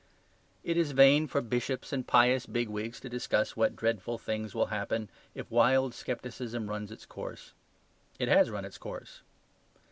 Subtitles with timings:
[0.63, 5.09] It is vain for bishops and pious bigwigs to discuss what dreadful things will happen
[5.35, 7.53] if wild scepticism runs its course.
[8.17, 9.21] It has run its course.